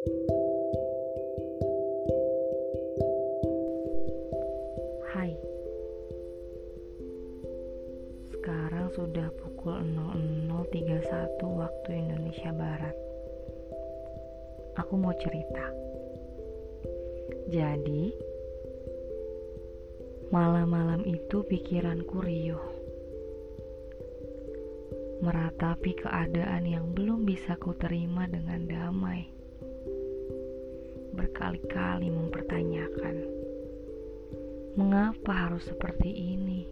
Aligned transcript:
Hai. 0.00 0.08
Sekarang 8.32 8.88
sudah 8.96 9.28
pukul 9.36 9.76
00.31 9.84 11.36
waktu 11.52 11.88
Indonesia 11.92 12.48
Barat. 12.48 12.96
Aku 14.80 14.96
mau 14.96 15.12
cerita. 15.20 15.68
Jadi 17.52 18.08
Malam-malam 20.32 21.04
itu 21.04 21.44
pikiranku 21.44 22.24
riuh. 22.24 22.64
Meratapi 25.20 25.92
keadaan 25.92 26.64
yang 26.64 26.88
belum 26.96 27.28
bisa 27.28 27.60
ku 27.60 27.76
terima 27.76 28.24
dengan 28.30 28.64
damai 28.64 29.39
Berkali-kali 31.14 32.08
mempertanyakan 32.10 33.40
Mengapa 34.78 35.34
harus 35.34 35.66
seperti 35.66 36.08
ini? 36.08 36.62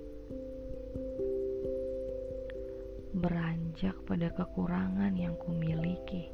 Beranjak 3.11 3.99
pada 4.07 4.31
kekurangan 4.31 5.19
yang 5.19 5.35
kumiliki 5.43 6.31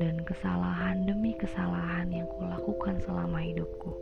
dan 0.00 0.24
kesalahan 0.24 1.04
demi 1.04 1.36
kesalahan 1.36 2.08
yang 2.08 2.24
kulakukan 2.32 2.96
selama 3.04 3.44
hidupku. 3.44 3.92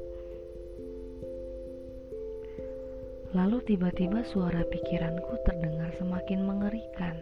Lalu 3.34 3.58
tiba-tiba 3.66 4.22
suara 4.22 4.62
pikiranku 4.66 5.34
terdengar 5.46 5.90
semakin 5.98 6.46
mengerikan. 6.46 7.18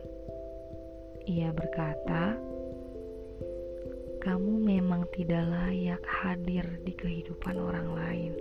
Ia 1.25 1.53
berkata, 1.53 2.37
kamu 4.19 4.59
memang 4.59 5.07
tidak 5.15 5.47
layak 5.47 6.03
hadir 6.03 6.67
di 6.83 6.91
kehidupan 6.91 7.55
orang 7.55 7.89
lain. 7.95 8.33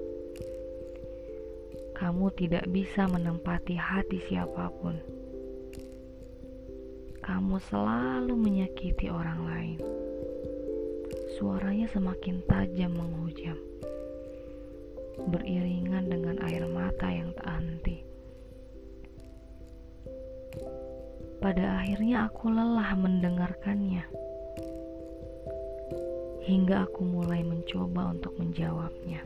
Kamu 1.94 2.34
tidak 2.34 2.66
bisa 2.74 3.06
menempati 3.06 3.78
hati 3.78 4.18
siapa 4.26 4.74
pun. 4.82 4.98
Kamu 7.22 7.62
selalu 7.62 8.34
menyakiti 8.34 9.10
orang 9.14 9.42
lain. 9.46 9.80
Suaranya 11.38 11.86
semakin 11.94 12.42
tajam 12.50 12.98
menghujam, 12.98 13.58
beriringan 15.30 16.10
dengan 16.10 16.42
air 16.42 16.66
mata 16.66 17.06
yang 17.06 17.30
tak 17.38 17.50
henti. 17.54 17.98
Pada 21.38 21.86
akhirnya 21.86 22.26
aku 22.26 22.50
lelah 22.50 22.98
mendengarkannya 22.98 24.27
hingga 26.48 26.88
aku 26.88 27.04
mulai 27.04 27.44
mencoba 27.44 28.16
untuk 28.16 28.32
menjawabnya. 28.40 29.20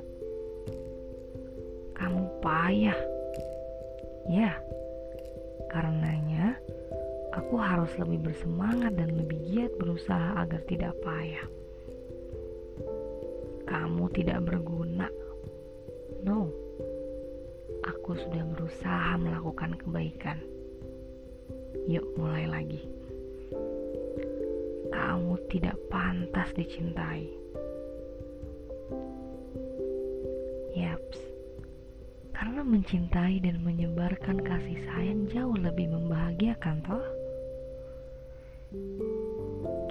Kamu 1.94 2.42
payah. 2.42 2.98
Ya, 4.26 4.58
karenanya 5.70 6.58
aku 7.38 7.62
harus 7.62 7.94
lebih 8.02 8.26
bersemangat 8.26 8.98
dan 8.98 9.14
lebih 9.14 9.38
giat 9.54 9.74
berusaha 9.78 10.42
agar 10.42 10.66
tidak 10.66 10.98
payah. 11.06 11.46
Kamu 13.70 14.10
tidak 14.18 14.42
berguna. 14.42 15.06
No, 16.26 16.50
aku 17.86 18.18
sudah 18.18 18.50
berusaha 18.50 19.14
melakukan 19.22 19.78
kebaikan. 19.78 20.42
Yuk, 21.86 22.06
mulai 22.18 22.50
lagi 22.50 22.82
kamu 24.92 25.40
tidak 25.48 25.80
pantas 25.88 26.52
dicintai. 26.54 27.32
Yaps, 30.76 31.20
karena 32.36 32.62
mencintai 32.64 33.40
dan 33.40 33.64
menyebarkan 33.64 34.44
kasih 34.44 34.80
sayang 34.92 35.28
jauh 35.32 35.56
lebih 35.56 35.88
membahagiakan 35.92 36.78
toh. 36.84 37.08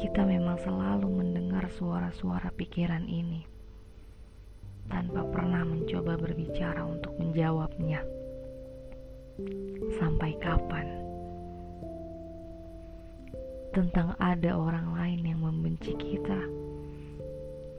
Kita 0.00 0.25
memang 0.25 0.56
selalu 0.60 1.09
mendengar 1.09 1.69
suara-suara 1.77 2.49
pikiran 2.56 3.05
ini 3.05 3.44
tanpa 4.91 5.22
pernah 5.28 5.62
mencoba 5.62 6.19
berbicara 6.19 6.83
untuk 6.83 7.15
menjawabnya. 7.16 8.03
Sampai 9.97 10.37
kapan? 10.43 11.00
Tentang 13.71 14.19
ada 14.19 14.59
orang 14.59 14.99
lain 14.99 15.23
yang 15.23 15.41
membenci 15.47 15.95
kita, 15.95 16.41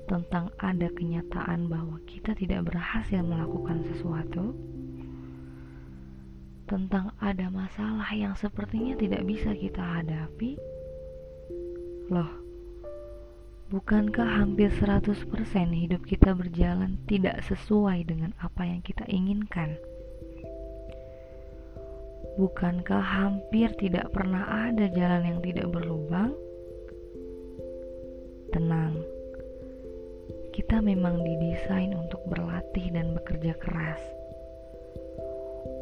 tentang 0.07 0.47
ada 0.55 0.87
kenyataan 0.87 1.67
bahwa 1.67 1.99
kita 2.07 2.31
tidak 2.31 2.71
berhasil 2.71 3.19
melakukan 3.19 3.83
sesuatu, 3.91 4.55
tentang 6.71 7.11
ada 7.19 7.51
masalah 7.51 8.07
yang 8.15 8.31
sepertinya 8.39 8.95
tidak 8.95 9.27
bisa 9.27 9.51
kita 9.51 9.83
hadapi. 9.83 10.55
Loh, 12.07 12.31
bukankah 13.67 14.39
hampir 14.39 14.71
100% 14.71 15.11
hidup 15.75 16.07
kita 16.07 16.31
berjalan 16.31 16.95
tidak 17.11 17.43
sesuai 17.43 18.07
dengan 18.07 18.31
apa 18.39 18.63
yang 18.63 18.79
kita 18.79 19.03
inginkan? 19.11 19.75
Bukankah 22.41 23.05
hampir 23.05 23.69
tidak 23.77 24.09
pernah 24.17 24.65
ada 24.65 24.89
jalan 24.89 25.29
yang 25.29 25.39
tidak 25.45 25.69
berlubang? 25.69 26.33
Tenang, 28.49 28.97
kita 30.49 30.81
memang 30.81 31.21
didesain 31.21 31.93
untuk 31.93 32.17
berlatih 32.25 32.97
dan 32.97 33.13
bekerja 33.13 33.53
keras, 33.61 34.01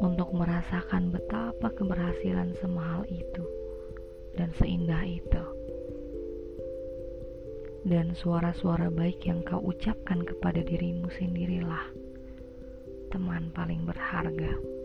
untuk 0.04 0.36
merasakan 0.36 1.08
betapa 1.08 1.72
keberhasilan 1.72 2.52
semahal 2.60 3.08
itu 3.08 3.44
dan 4.36 4.52
seindah 4.60 5.00
itu. 5.00 5.44
Dan 7.88 8.12
suara-suara 8.12 8.92
baik 8.92 9.24
yang 9.24 9.40
kau 9.48 9.64
ucapkan 9.64 10.28
kepada 10.28 10.60
dirimu 10.60 11.08
sendirilah 11.08 11.88
teman 13.08 13.48
paling 13.56 13.88
berharga. 13.88 14.79